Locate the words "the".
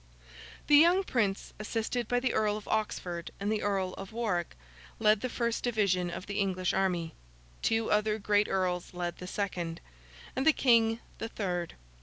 0.65-0.77, 2.19-2.33, 3.51-3.61, 5.21-5.29, 6.25-6.39, 9.19-9.27, 10.43-10.53, 11.19-11.29